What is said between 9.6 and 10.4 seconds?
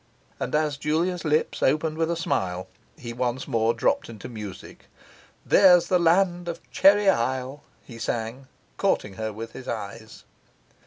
eyes.